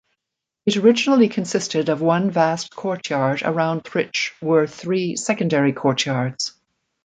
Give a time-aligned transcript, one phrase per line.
[0.65, 6.53] It originally consisted of one vast courtyard around which were three secondary courtyards.